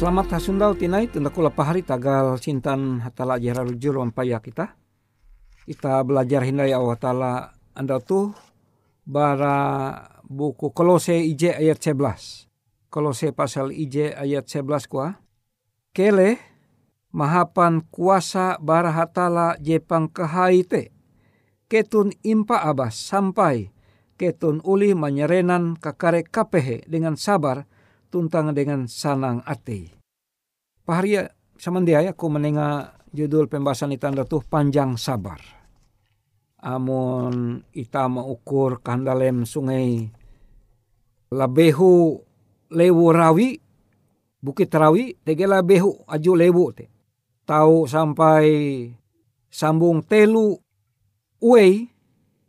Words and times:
Selamat 0.00 0.32
hasundau 0.32 0.72
tinai 0.72 1.12
tunda 1.12 1.28
kula 1.28 1.52
pahari 1.52 1.84
tagal 1.84 2.40
sintan 2.40 3.04
hatala 3.04 3.36
jara 3.36 3.60
rujur 3.60 4.00
wampaya 4.00 4.40
kita. 4.40 4.72
Kita 5.68 6.00
belajar 6.08 6.40
hindai 6.40 6.72
Allah 6.72 6.96
Ta'ala 6.96 7.32
anda 7.76 8.00
tu 8.00 8.32
bara 9.04 9.92
buku 10.24 10.72
Kolose 10.72 11.20
IJ 11.20 11.52
ayat 11.52 11.84
11. 11.84 12.48
Kolose 12.88 13.36
pasal 13.36 13.76
IJ 13.76 14.16
ayat 14.16 14.48
11 14.48 14.88
kuah. 14.88 15.20
Kele 15.92 16.40
mahapan 17.12 17.84
kuasa 17.92 18.56
bara 18.56 18.96
hatala 18.96 19.60
jepang 19.60 20.08
kehaite. 20.08 20.96
Ketun 21.68 22.16
impa 22.24 22.64
abas 22.64 22.96
sampai 22.96 23.68
ketun 24.16 24.64
uli 24.64 24.96
menyerenan 24.96 25.76
kakare 25.76 26.24
kapehe 26.24 26.88
dengan 26.88 27.20
sabar 27.20 27.68
tuntang 28.10 28.50
dengan 28.50 28.90
sanang 28.90 29.40
ati. 29.46 29.86
Paharia 30.82 31.30
samandia 31.54 32.02
aku 32.02 32.26
menengah 32.26 32.98
judul 33.14 33.46
pembahasan 33.46 33.94
itanda 33.94 34.26
tuh 34.26 34.42
panjang 34.42 34.98
sabar. 34.98 35.38
Amun 36.60 37.64
ita 37.72 38.04
ukur 38.10 38.84
kandalem 38.84 39.48
sungai 39.48 40.12
labehu 41.32 42.20
lewu 42.68 43.06
rawi 43.14 43.56
bukit 44.44 44.68
rawi 44.68 45.16
tege 45.24 45.48
labehu 45.48 46.04
aju 46.04 46.32
lewu 46.36 46.64
te. 46.74 46.90
Tahu 47.48 47.88
sampai 47.88 48.46
sambung 49.48 50.04
telu 50.04 50.58
uei 51.40 51.88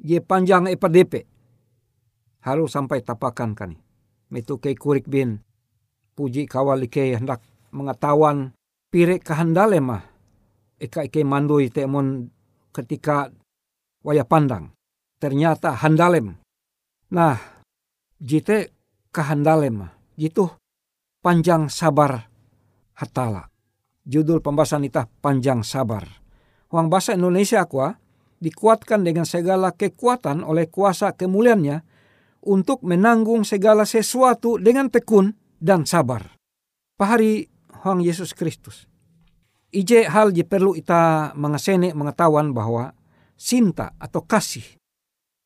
je 0.02 0.18
panjang 0.20 0.68
epadepe. 0.68 1.30
Harus 2.42 2.74
sampai 2.74 3.06
tapakan 3.06 3.54
kani. 3.54 3.78
Metu 4.34 4.58
kei 4.58 4.74
kurik 4.74 5.06
bin 5.06 5.40
puji 6.22 6.46
kawal 6.46 6.86
ike 6.86 7.18
hendak 7.18 7.42
mengetahuan 7.74 8.54
pire 8.94 9.18
kehandale 9.18 9.82
mah. 9.82 10.06
Eka 10.78 11.10
ike 11.10 11.26
mandui 11.26 11.74
temon 11.74 12.30
ketika 12.70 13.34
waya 14.06 14.22
pandang. 14.22 14.70
Ternyata 15.18 15.74
handalem 15.82 16.38
nah 17.10 17.42
jite 18.22 18.70
kehandalem 19.10 19.82
mah. 19.82 19.92
Jitu 20.14 20.46
panjang 21.26 21.74
sabar 21.74 22.30
hatala. 22.94 23.50
Judul 24.06 24.46
pembahasan 24.46 24.86
itah 24.86 25.10
panjang 25.26 25.66
sabar. 25.66 26.06
Uang 26.70 26.94
bahasa 26.94 27.18
Indonesia 27.18 27.66
kuah 27.66 27.98
dikuatkan 28.38 29.02
dengan 29.02 29.26
segala 29.26 29.74
kekuatan 29.74 30.46
oleh 30.46 30.70
kuasa 30.70 31.18
kemuliaannya 31.18 31.82
untuk 32.46 32.86
menanggung 32.86 33.42
segala 33.42 33.86
sesuatu 33.86 34.62
dengan 34.62 34.90
tekun 34.90 35.41
dan 35.62 35.86
sabar. 35.86 36.34
Pahari 36.98 37.46
Huang 37.86 38.02
Yesus 38.02 38.34
Kristus. 38.34 38.90
Ije 39.72 40.10
hal 40.10 40.34
je 40.36 40.44
perlu 40.44 40.76
kita 40.76 41.32
mengasene 41.38 41.94
mengetahuan 41.96 42.52
bahwa 42.52 42.92
cinta 43.40 43.96
atau 43.96 44.26
kasih 44.26 44.66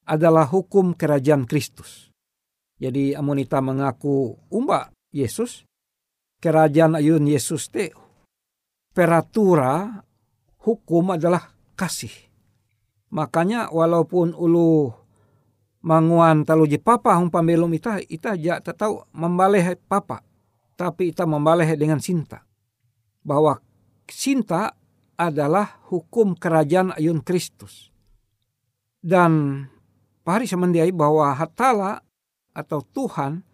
adalah 0.07 0.49
hukum 0.49 0.97
kerajaan 0.97 1.45
Kristus. 1.45 2.09
Jadi 2.81 3.13
amonita 3.13 3.61
mengaku 3.61 4.35
umba 4.49 4.89
Yesus, 5.13 5.63
kerajaan 6.41 6.97
ayun 6.97 7.29
Yesus 7.29 7.69
te 7.69 7.93
peratura 8.91 10.01
hukum 10.65 11.13
adalah 11.13 11.53
kasih. 11.77 12.11
Makanya 13.13 13.69
walaupun 13.69 14.33
ulu 14.33 14.91
manguan 15.85 16.41
talu 16.41 16.65
je 16.65 16.81
papa 16.81 17.13
hum 17.21 17.29
pambelum 17.29 17.69
ita 17.77 18.01
ita 18.09 18.33
ja 18.33 18.57
tahu 18.57 19.05
membaleh 19.13 19.77
papa 19.85 20.25
tapi 20.73 21.13
ita 21.13 21.29
membaleh 21.29 21.69
dengan 21.77 22.01
cinta 22.01 22.41
bahwa 23.21 23.61
cinta 24.09 24.73
adalah 25.15 25.79
hukum 25.89 26.35
kerajaan 26.35 26.93
ayun 26.95 27.23
Kristus. 27.23 27.89
Dan 28.99 29.63
pari 30.21 30.45
semendiai 30.45 30.91
bahwa 30.91 31.31
hatala 31.33 32.03
atau 32.51 32.83
Tuhan 32.83 33.45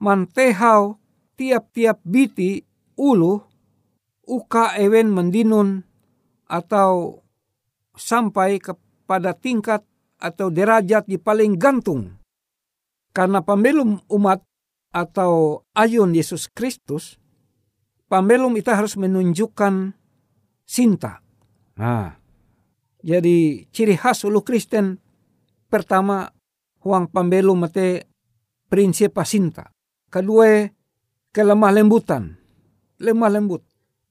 mantehau 0.00 1.00
tiap-tiap 1.34 2.00
biti 2.04 2.62
ulu 3.00 3.40
uka 4.28 4.76
ewen 4.76 5.10
mendinun 5.10 5.82
atau 6.46 7.24
sampai 7.96 8.60
kepada 8.60 9.32
tingkat 9.32 9.82
atau 10.20 10.52
derajat 10.52 11.08
di 11.08 11.16
paling 11.16 11.56
gantung. 11.56 12.20
Karena 13.10 13.42
pembelum 13.42 13.98
umat 14.06 14.44
atau 14.92 15.64
ayun 15.74 16.14
Yesus 16.14 16.46
Kristus, 16.52 17.18
pembelum 18.06 18.54
itu 18.54 18.70
harus 18.70 18.94
menunjukkan 18.94 19.96
cinta. 20.68 21.18
Nah, 21.80 22.14
jadi 23.00 23.66
ciri 23.72 23.96
khas 23.96 24.22
ulu 24.28 24.44
Kristen 24.44 25.00
pertama 25.66 26.28
huang 26.84 27.08
pembelum 27.08 27.66
mate 27.66 28.06
prinsip 28.70 29.16
cinta. 29.24 29.72
Kedua 30.12 30.68
kelemah 31.34 31.72
lembutan. 31.74 32.36
Lemah 33.00 33.32
lembut. 33.32 33.64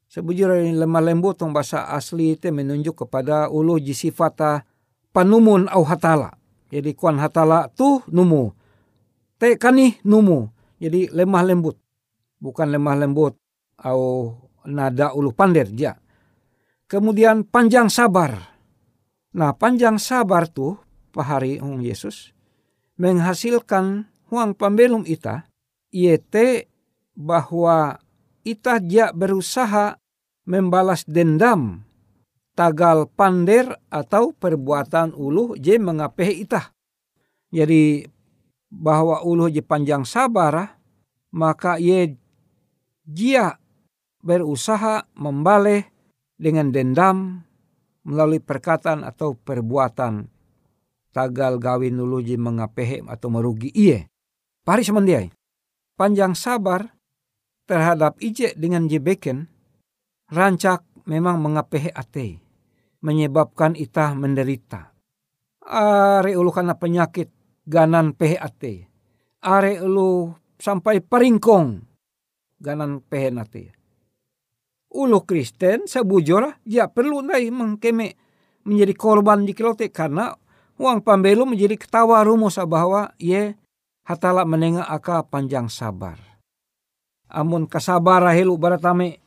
Sebujurnya 0.09 0.73
lemah 0.73 1.05
lembut 1.05 1.37
bahasa 1.53 1.93
asli 1.93 2.33
itu 2.33 2.49
menunjuk 2.49 3.05
kepada 3.05 3.53
ulu 3.53 3.77
jisifata 3.77 4.65
panumun 5.13 5.69
au 5.69 5.83
hatala. 5.85 6.33
Jadi 6.69 6.93
kuan 6.93 7.17
hatala 7.17 7.69
tu 7.73 8.01
numu. 8.13 8.53
Te 9.41 9.57
kani 9.57 10.01
numu. 10.05 10.49
Jadi 10.77 11.09
lemah 11.11 11.43
lembut. 11.43 11.77
Bukan 12.39 12.69
lemah 12.71 12.95
lembut 12.95 13.35
au 13.83 14.33
nada 14.69 15.11
ulu 15.15 15.33
pander 15.33 15.67
ja. 15.73 15.97
Kemudian 16.89 17.45
panjang 17.45 17.89
sabar. 17.89 18.37
Nah 19.35 19.53
panjang 19.53 20.01
sabar 20.01 20.49
tu 20.49 20.77
pahari 21.13 21.57
ung 21.61 21.81
Yesus 21.81 22.33
menghasilkan 22.99 24.11
huang 24.29 24.53
pembelum 24.53 25.07
ita 25.07 25.47
iete 25.89 26.69
bahwa 27.15 27.97
ita 28.43 28.77
ja 28.83 29.15
berusaha 29.15 29.97
membalas 30.45 31.07
dendam 31.07 31.87
tagal 32.59 33.07
pander 33.07 33.71
atau 33.87 34.35
perbuatan 34.35 35.15
uluh 35.15 35.55
je 35.55 35.79
mengapehi 35.79 36.43
itah. 36.43 36.75
Jadi 37.55 38.03
bahwa 38.67 39.23
uluh 39.23 39.47
je 39.47 39.63
panjang 39.63 40.03
sabar 40.03 40.75
maka 41.31 41.79
ye 41.79 42.19
jia 43.07 43.55
berusaha 44.19 45.07
membaleh 45.15 45.87
dengan 46.35 46.67
dendam 46.67 47.47
melalui 48.03 48.43
perkataan 48.43 49.07
atau 49.07 49.39
perbuatan 49.39 50.27
tagal 51.15 51.63
gawin 51.63 51.95
ulu 51.95 52.19
je 52.19 52.35
mengapehi 52.35 53.07
atau 53.07 53.31
merugi 53.31 53.71
iye. 53.71 54.11
Pari 54.67 54.83
semendiai. 54.83 55.31
Panjang 55.95 56.35
sabar 56.35 56.91
terhadap 57.63 58.19
ije 58.19 58.51
dengan 58.59 58.91
jebeken 58.91 59.47
rancak 60.27 60.83
memang 61.07 61.39
mengapehi 61.39 61.91
ate 61.95 62.48
menyebabkan 63.03 63.75
itah 63.75 64.15
menderita. 64.15 64.91
Are 65.69 66.31
ulu 66.33 66.49
karena 66.49 66.75
penyakit 66.75 67.29
ganan 67.67 68.17
PHAT. 68.17 68.89
Are 69.45 69.73
ulu 69.85 70.33
sampai 70.57 71.03
peringkong 71.03 71.83
ganan 72.59 73.05
PHAT. 73.05 73.75
Ulu 74.89 75.21
Kristen 75.23 75.85
sebujur 75.85 76.57
ya 76.65 76.89
perlu 76.89 77.21
nai 77.21 77.53
mengkeme 77.53 78.17
menjadi 78.65 78.93
korban 78.97 79.45
di 79.45 79.53
kilote 79.53 79.93
karena 79.93 80.33
uang 80.81 81.05
pambelu 81.05 81.45
menjadi 81.45 81.77
ketawa 81.77 82.25
rumus 82.25 82.57
bahwa 82.65 83.13
ye 83.21 83.53
hatala 84.09 84.49
menengah 84.49 84.89
aka 84.89 85.21
panjang 85.21 85.69
sabar. 85.69 86.29
amun 87.29 87.69
kasabara 87.69 88.33
helu 88.33 88.57
baratame 88.57 89.21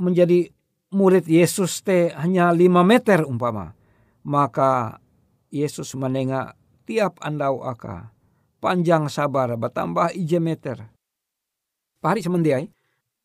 menjadi 0.00 0.50
murid 0.94 1.26
Yesus 1.26 1.82
te 1.82 2.14
hanya 2.14 2.54
lima 2.54 2.86
meter 2.86 3.26
umpama. 3.26 3.74
Maka 4.24 5.02
Yesus 5.50 5.92
menengah 5.98 6.54
tiap 6.86 7.18
andau 7.20 7.66
aka. 7.66 8.14
Panjang 8.62 9.10
sabar 9.12 9.52
bertambah 9.58 10.14
ije 10.16 10.40
meter. 10.40 10.88
Pari 12.00 12.24
semendiai. 12.24 12.64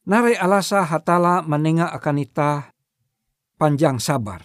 Narai 0.09 0.35
alasa 0.35 0.81
hatala 0.83 1.45
menengah 1.45 1.93
akan 1.93 2.17
ita 2.19 2.73
panjang 3.55 4.01
sabar. 4.01 4.41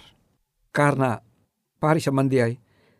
Karena 0.70 1.16
pari 1.80 1.98
semendiai. 1.98 2.54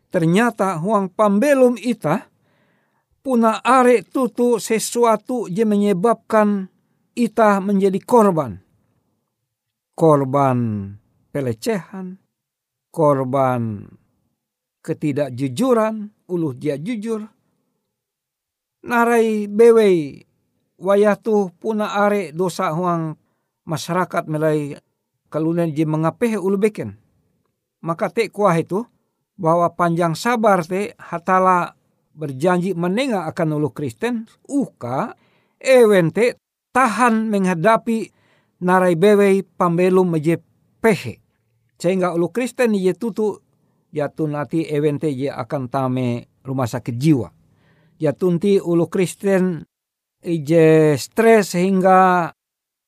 Ternyata 0.09 0.81
huang 0.81 1.12
pambelum 1.12 1.76
ita 1.76 2.26
puna 3.21 3.61
are 3.62 4.00
tutu 4.07 4.62
sesuatu 4.62 5.50
je 5.50 5.66
menyebabkan 5.66 6.71
ita 7.14 7.62
menjadi 7.62 7.99
korban. 8.02 8.63
Korban 9.95 10.91
pelecehan, 11.31 12.19
korban 12.91 13.87
ketidakjujuran, 14.83 16.11
uluh 16.27 16.53
dia 16.59 16.75
jujur. 16.75 17.23
Narai 18.85 19.47
bewei 19.47 20.21
wayatu 20.83 21.55
puna 21.57 21.95
are 21.95 22.35
dosa 22.35 22.75
huang 22.75 23.15
masyarakat 23.65 24.29
melai 24.29 24.77
kalunen 25.31 25.73
je 25.73 25.87
mengapeh 25.87 26.37
ulu 26.37 26.59
beken. 26.59 26.99
Maka 27.87 28.11
te 28.11 28.29
kuah 28.29 28.59
itu 28.59 28.83
bahwa 29.39 29.71
panjang 29.73 30.19
sabar 30.19 30.67
te 30.67 30.99
hatala 30.99 31.79
berjanji 32.15 32.75
menengah 32.75 33.31
akan 33.31 33.63
ulu 33.63 33.71
Kristen 33.71 34.27
uka 34.47 35.15
ewente 35.59 36.39
tahan 36.75 37.31
menghadapi 37.31 38.24
narai 38.64 38.97
bewei 38.97 39.44
pambelum 39.44 40.16
meje 40.16 40.40
pehe. 40.80 41.21
Sehingga 41.76 42.16
ulu 42.16 42.33
Kristen 42.33 42.73
ye 42.73 42.97
tutu 42.97 43.37
ya 43.92 44.09
tunati 44.09 44.64
evente 44.64 45.12
ye 45.12 45.28
akan 45.28 45.68
tame 45.68 46.33
rumah 46.40 46.64
sakit 46.64 46.97
jiwa. 46.97 47.28
Ya 48.00 48.16
tunti 48.16 48.56
ulu 48.56 48.88
Kristen 48.88 49.68
ije 50.25 50.97
stres 50.97 51.52
sehingga 51.52 52.33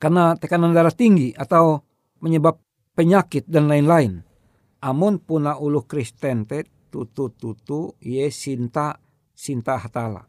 karena 0.00 0.32
tekanan 0.40 0.72
darah 0.72 0.92
tinggi 0.92 1.36
atau 1.36 1.84
menyebab 2.24 2.56
penyakit 2.96 3.44
dan 3.44 3.68
lain-lain. 3.68 4.24
Amun 4.80 5.20
puna 5.20 5.60
ulu 5.60 5.84
Kristen 5.84 6.48
te 6.48 6.64
tutu-tutu 6.88 8.00
ye 8.00 8.32
sinta 8.32 8.96
sinta 9.36 9.76
hatala. 9.76 10.24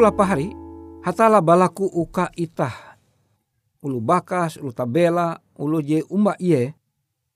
Kula 0.00 0.16
pahari 0.16 0.48
hatala 1.04 1.44
balaku 1.44 1.84
uka 1.84 2.32
itah 2.32 2.96
ulu 3.84 4.00
bakas 4.00 4.56
ulu 4.56 4.72
tabela 4.72 5.36
ulu 5.60 5.84
je 5.84 6.00
umba 6.08 6.40
iye 6.40 6.72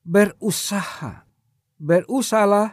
berusaha 0.01 1.29
berusahalah 1.77 2.73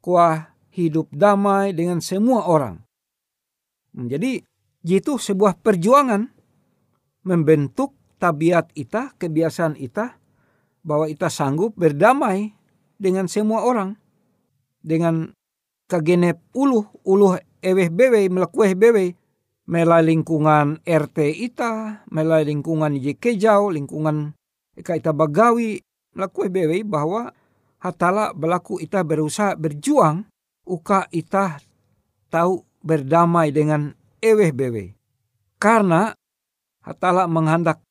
kuah 0.00 0.56
hidup 0.72 1.12
damai 1.12 1.76
dengan 1.76 2.00
semua 2.00 2.48
orang. 2.48 2.80
Jadi 3.92 4.40
itu 4.80 5.12
sebuah 5.20 5.60
perjuangan 5.60 6.32
membentuk 7.28 7.92
tabiat 8.16 8.72
ita, 8.72 9.12
kebiasaan 9.20 9.76
ita, 9.76 10.16
bahwa 10.80 11.04
ita 11.04 11.28
sanggup 11.28 11.76
berdamai 11.76 12.56
dengan 12.96 13.28
semua 13.28 13.60
orang. 13.68 13.92
Dengan 14.80 15.36
kagenep 15.92 16.40
uluh, 16.56 16.88
uluh 17.04 17.51
eweh 17.62 17.88
bewe, 17.88 18.26
melakueh 18.28 18.74
bewe, 18.74 19.14
melalui 19.70 20.18
lingkungan 20.18 20.82
RT 20.82 21.18
ita, 21.38 22.02
melalui 22.10 22.50
lingkungan 22.50 22.98
Kejau, 22.98 23.70
lingkungan 23.70 24.34
ika 24.74 24.98
ita 24.98 25.14
bagawi, 25.14 25.80
melakueh 26.12 26.50
bewe 26.50 26.82
bahwa 26.82 27.30
hatala 27.78 28.34
berlaku 28.34 28.82
ita 28.82 29.06
berusaha 29.06 29.54
berjuang 29.54 30.26
uka 30.66 31.06
ita 31.14 31.62
tahu 32.28 32.62
berdamai 32.82 33.54
dengan 33.54 33.94
eweh 34.18 34.50
bewe. 34.50 34.98
Karena 35.62 36.10
hatala 36.82 37.30
menghendak 37.30 37.82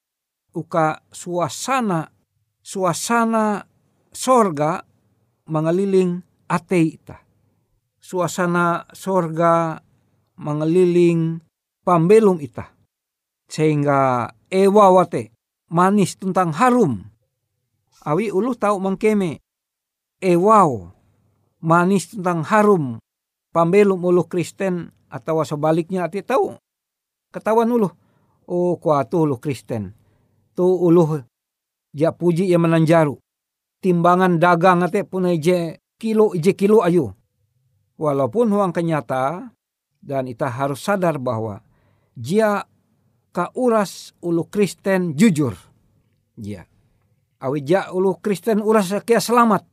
uka 0.52 1.00
suasana 1.12 2.12
suasana 2.60 3.64
sorga 4.12 4.84
mengeliling 5.48 6.20
ate 6.52 6.80
ita. 7.00 7.31
Suasana 8.02 8.90
sorga 8.98 9.78
mengeliling 10.42 11.38
pambelum 11.86 12.42
ita. 12.42 12.74
Sehingga 13.46 14.26
ewa 14.50 14.90
wate 14.90 15.30
manis 15.70 16.18
tentang 16.18 16.50
harum. 16.58 17.06
Awi 18.02 18.34
ulu 18.34 18.58
tahu 18.58 18.82
mengkeme 18.82 19.38
ewau 20.18 20.90
manis 21.62 22.10
tentang 22.10 22.42
harum. 22.42 22.98
Pambelum 23.54 24.02
ulu 24.02 24.26
Kristen 24.26 24.90
atau 25.12 25.46
sebaliknya 25.46 26.10
ati 26.10 26.26
tahu 26.26 26.58
ketahuan 27.30 27.70
ulu 27.70 27.92
oh 28.50 28.82
kuatu 28.82 29.30
ulu 29.30 29.38
Kristen. 29.38 29.94
Tu 30.58 30.66
ulu 30.66 31.22
ja 31.94 32.10
puji 32.10 32.50
yang 32.50 32.66
menanjaru. 32.66 33.22
Timbangan 33.78 34.42
dagang 34.42 34.82
ate 34.82 35.06
pun 35.06 35.30
je 35.38 35.78
kilo 36.02 36.34
je 36.34 36.58
kilo 36.58 36.82
ayu 36.82 37.14
walaupun 37.96 38.52
huang 38.52 38.72
kenyata 38.76 39.52
dan 40.02 40.28
kita 40.30 40.48
harus 40.52 40.84
sadar 40.84 41.18
bahwa 41.18 41.64
jia 42.14 42.68
ka 43.32 43.50
uras 43.56 44.14
ulu 44.20 44.48
Kristen 44.48 45.16
jujur 45.16 45.56
jia 46.36 46.68
awi 47.42 47.66
ja 47.66 47.90
ulu 47.90 48.22
Kristen 48.22 48.62
uras 48.62 48.94
kia 49.04 49.20
selamat 49.20 49.72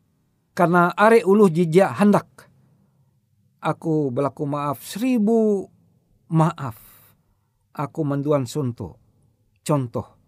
karena 0.58 0.90
are 0.98 1.22
ulu 1.22 1.46
jija 1.46 1.94
hendak. 1.94 2.50
Aku 3.62 4.10
berlaku 4.10 4.42
maaf 4.42 4.82
seribu 4.82 5.70
maaf. 6.34 6.74
Aku 7.78 8.02
menduan 8.02 8.42
sunto. 8.42 8.98
Contoh, 9.62 10.18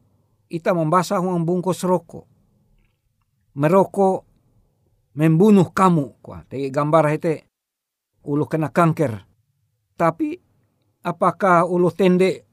ita 0.46 0.70
membasah 0.70 1.18
uang 1.18 1.42
bungkus 1.42 1.82
rokok. 1.82 2.30
Merokok 3.58 4.22
membunuh 5.18 5.74
kamu. 5.74 6.22
Kuah, 6.22 6.46
gambar 6.46 7.10
hete 7.10 7.49
ulu 8.24 8.44
kena 8.48 8.72
kanker. 8.72 9.24
Tapi 9.96 10.36
apakah 11.04 11.68
ulu 11.68 11.92
tende 11.92 12.44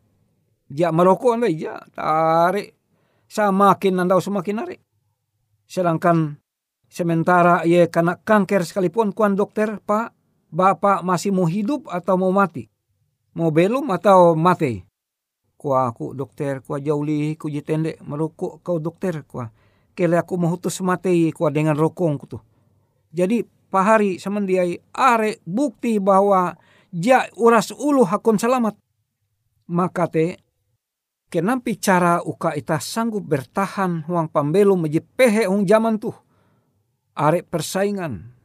ja 0.67 0.91
merokok 0.91 1.39
anda 1.39 1.47
ja 1.51 1.79
tarik 1.95 2.75
semakin 3.27 4.03
anda 4.03 4.19
semakin 4.19 4.55
narik. 4.59 4.79
Sedangkan 5.67 6.39
Sementara 6.87 7.67
ia 7.67 7.91
kena 7.91 8.15
kanker 8.15 8.63
sekalipun 8.63 9.11
kuan 9.11 9.35
dokter, 9.35 9.83
Pak, 9.83 10.15
Bapak 10.47 11.03
masih 11.03 11.35
mau 11.35 11.43
hidup 11.43 11.91
atau 11.91 12.15
mau 12.15 12.31
mati? 12.31 12.71
Mau 13.35 13.51
belum 13.51 13.91
atau 13.91 14.33
mati? 14.39 14.87
Kua 15.59 15.91
aku 15.91 16.15
dokter, 16.15 16.63
kua 16.63 16.79
jauli, 16.79 17.35
ku 17.35 17.51
jitende, 17.51 17.99
merokok 18.07 18.63
kau 18.63 18.79
dokter, 18.79 19.27
kua. 19.27 19.51
Kele 19.91 20.15
aku 20.15 20.39
mau 20.39 20.47
hutus 20.53 20.79
mati, 20.79 21.27
kua 21.35 21.51
dengan 21.51 21.75
rokong 21.75 22.15
tuh. 22.23 22.41
Jadi 23.11 23.43
Pak 23.67 23.83
Hari 23.83 24.11
semendiai 24.15 24.79
are 24.95 25.43
bukti 25.43 25.99
bahwa 25.99 26.55
ja 26.95 27.27
uras 27.35 27.75
ulu 27.75 28.07
hakun 28.07 28.39
selamat. 28.39 28.79
Maka 29.67 30.07
te 30.07 30.39
kenampi 31.27 31.75
cara 31.75 32.23
uka 32.23 32.55
ita 32.55 32.79
sanggup 32.79 33.27
bertahan 33.27 34.07
huang 34.07 34.31
pambelu 34.31 34.79
meji 34.79 35.03
pehe 35.03 35.43
hong 35.43 35.67
zaman 35.67 35.99
tuh 35.99 36.15
arek 37.17 37.49
persaingan. 37.49 38.37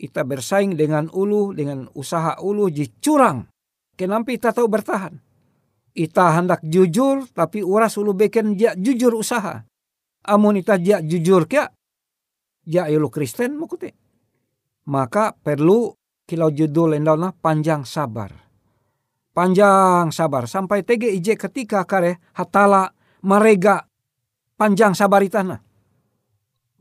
Kita 0.00 0.24
bersaing 0.24 0.80
dengan 0.80 1.12
ulu, 1.12 1.52
dengan 1.52 1.84
usaha 1.92 2.40
ulu 2.40 2.72
ji 2.72 2.88
curang. 3.04 3.44
Kenapa 3.92 4.32
kita 4.32 4.56
tahu 4.56 4.64
bertahan? 4.64 5.12
Kita 5.92 6.40
hendak 6.40 6.64
jujur, 6.64 7.28
tapi 7.36 7.60
uras 7.60 8.00
ulu 8.00 8.16
beken 8.16 8.56
dia 8.56 8.72
jujur 8.72 9.12
usaha. 9.12 9.60
Amun 10.24 10.56
ita 10.56 10.80
dia 10.80 11.04
jujur 11.04 11.44
kia, 11.44 11.68
dia 12.64 12.88
ulu 12.88 13.12
Kristen 13.12 13.60
mukute. 13.60 13.92
Maka 14.90 15.38
perlu 15.38 15.94
kilau 16.26 16.50
judul 16.50 16.98
endalna 16.98 17.30
panjang 17.30 17.86
sabar. 17.86 18.34
Panjang 19.30 20.10
sabar. 20.10 20.50
Sampai 20.50 20.82
tege 20.82 21.06
ije 21.14 21.38
ketika 21.38 21.86
kare 21.86 22.18
hatala 22.34 22.90
marega 23.22 23.86
panjang 24.58 24.98
sabar 24.98 25.22
itana. 25.22 25.62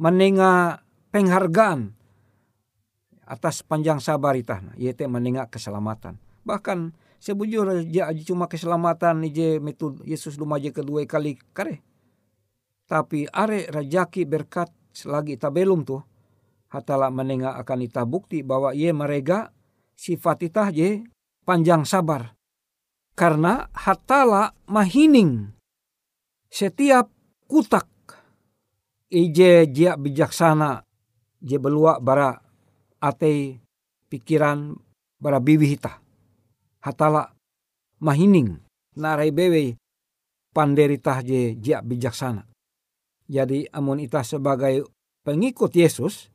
Menenga 0.02 0.82
penghargaan 1.14 1.94
atas 3.30 3.62
panjang 3.62 4.02
sabar 4.02 4.34
itah 4.34 4.58
yaitu 4.74 5.06
menengak 5.06 5.54
keselamatan. 5.54 6.18
Bahkan 6.50 6.98
sebujur 7.22 7.70
aja 7.70 8.10
cuma 8.26 8.50
keselamatan 8.50 9.22
je 9.30 9.62
metode 9.62 10.02
Yesus 10.02 10.42
lumaje 10.42 10.74
kedua 10.74 11.06
kali 11.06 11.38
kare. 11.54 11.86
Tapi 12.90 13.30
are 13.30 13.70
rajaki 13.70 14.26
berkat 14.26 14.74
selagi 14.98 15.38
ita 15.38 15.54
belum 15.54 15.86
tuh 15.86 16.09
hatala 16.70 17.10
menengah 17.10 17.58
akan 17.60 17.86
ita 17.86 18.06
bukti 18.06 18.46
bahwa 18.46 18.74
ia 18.74 18.94
mereka 18.94 19.54
sifat 19.98 20.46
ita 20.46 20.70
je 20.70 21.04
panjang 21.44 21.84
sabar 21.84 22.38
karena 23.18 23.68
hatala 23.74 24.56
mahining 24.70 25.52
setiap 26.50 27.10
kutak 27.50 27.90
ije 29.10 29.66
jia 29.74 29.98
bijaksana 29.98 30.86
je 31.42 31.58
belua 31.58 31.98
bara 31.98 32.38
ate 33.02 33.60
pikiran 34.10 34.76
bara 35.20 35.40
bibi 35.40 35.76
hita. 35.76 36.00
Hatala 36.80 37.36
mahining 38.00 38.60
narai 38.96 39.32
bewe 39.32 39.76
panderitah 40.56 41.20
je 41.24 41.56
jia 41.60 41.84
bijaksana. 41.84 42.46
Jadi 43.30 43.70
amun 43.70 44.02
ita 44.02 44.26
sebagai 44.26 44.90
pengikut 45.22 45.70
Yesus 45.76 46.34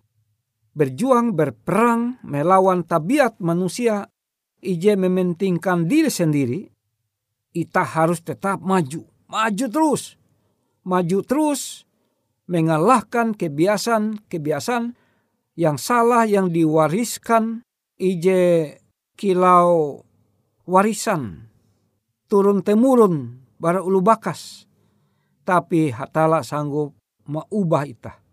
berjuang 0.74 1.38
berperang 1.38 2.18
melawan 2.26 2.82
tabiat 2.82 3.38
manusia 3.38 4.10
ije 4.58 4.98
mementingkan 4.98 5.86
diri 5.86 6.10
sendiri, 6.10 6.66
ita 7.54 7.86
harus 7.86 8.20
tetap 8.26 8.58
maju, 8.58 9.06
maju 9.30 9.66
terus, 9.70 10.18
maju 10.82 11.18
terus 11.22 11.86
mengalahkan 12.50 13.32
kebiasaan-kebiasaan 13.32 14.98
yang 15.54 15.78
salah 15.78 16.26
yang 16.26 16.50
diwariskan 16.50 17.62
ije 17.96 18.74
kilau 19.14 20.02
warisan 20.66 21.46
turun 22.26 22.66
temurun 22.66 23.46
bara 23.62 23.78
ulu 23.80 24.02
bakas. 24.02 24.66
Tapi 25.44 25.92
hatala 25.92 26.40
sanggup 26.40 26.96
maubah 27.28 27.84
ita 27.84 28.23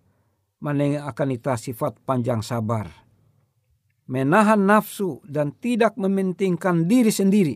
maneng 0.61 1.01
akan 1.01 1.35
ita 1.35 1.57
sifat 1.57 1.99
panjang 2.05 2.45
sabar 2.45 2.87
menahan 4.11 4.61
nafsu 4.61 5.23
dan 5.23 5.55
tidak 5.57 5.95
mementingkan 5.95 6.85
diri 6.85 7.09
sendiri 7.09 7.55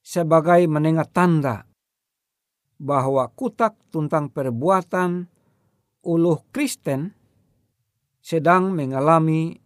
sebagai 0.00 0.66
menengah 0.66 1.06
tanda 1.06 1.68
bahwa 2.80 3.28
kutak 3.36 3.76
tentang 3.92 4.32
perbuatan 4.32 5.28
uluh 6.02 6.40
Kristen 6.48 7.12
sedang 8.24 8.72
mengalami 8.72 9.60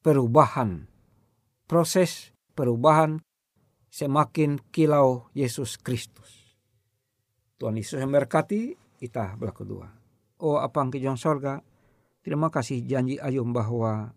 perubahan, 0.00 0.86
proses 1.66 2.30
perubahan 2.54 3.18
semakin 3.90 4.62
kilau 4.70 5.26
Yesus 5.34 5.74
Kristus. 5.76 6.56
Tuhan 7.58 7.76
Yesus 7.76 7.98
memberkati 7.98 8.78
kita 9.02 9.34
belah 9.34 9.56
kedua. 9.56 9.95
Oh 10.36 10.60
apang 10.60 10.92
kejong 10.92 11.16
sorga, 11.16 11.64
terima 12.20 12.52
kasih 12.52 12.84
janji 12.84 13.16
ayum 13.16 13.56
bahwa 13.56 14.12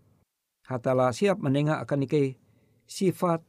hatala 0.68 1.16
siap 1.16 1.40
mendengar 1.40 1.80
akan 1.80 2.04
ikai 2.04 2.36
sifat 2.84 3.40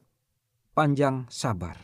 panjang 0.71 1.27
sabar. 1.27 1.75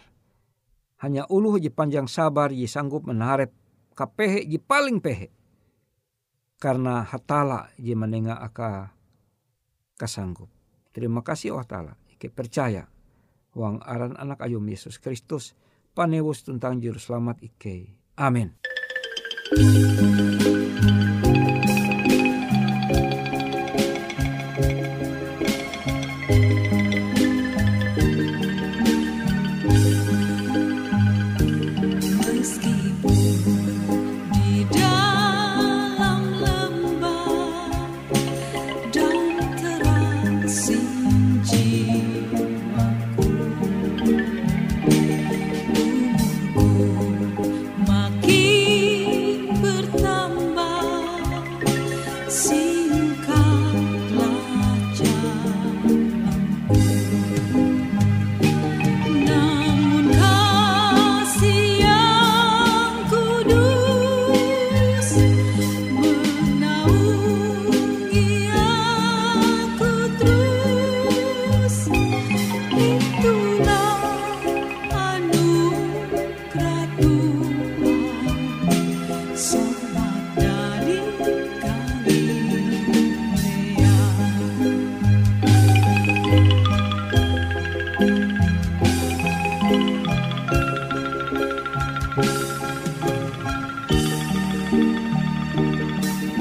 Hanya 1.02 1.28
uluh 1.28 1.58
je 1.58 1.68
panjang 1.68 2.06
sabar 2.08 2.54
je 2.54 2.64
sanggup 2.70 3.04
menaret 3.04 3.50
kapehe 3.98 4.46
je 4.46 4.62
paling 4.62 5.02
pehe. 5.02 5.34
Karena 6.56 7.04
hatala 7.04 7.68
je 7.76 7.92
menengah 7.92 8.40
aka 8.40 8.96
kasanggup. 10.00 10.48
Terima 10.96 11.20
kasih 11.20 11.52
oh 11.52 11.64
Ta'ala. 11.64 11.92
Ike 12.08 12.32
percaya. 12.32 12.88
Wang 13.52 13.84
aran 13.84 14.16
anak 14.16 14.40
ayum 14.40 14.64
Yesus 14.64 14.96
Kristus. 14.96 15.52
Panewus 15.92 16.44
tentang 16.44 16.80
juru 16.80 16.96
selamat 16.96 17.44
Ike. 17.44 17.96
Amin. 18.16 18.56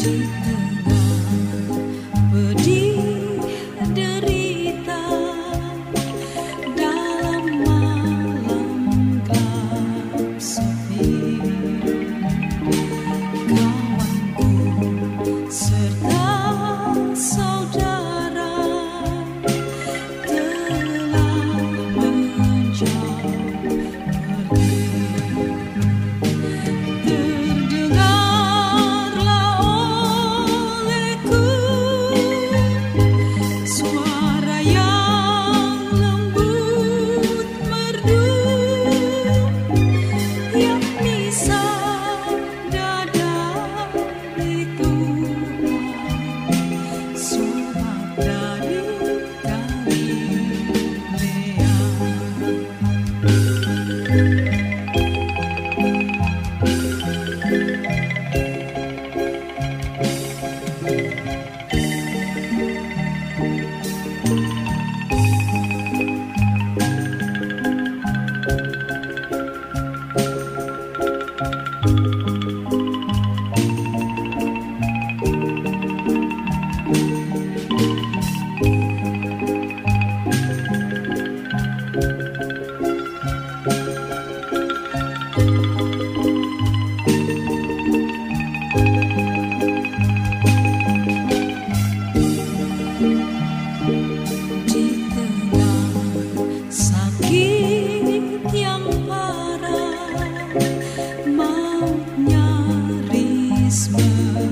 you. 0.06 0.45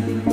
Thank 0.05 0.27
you. 0.27 0.32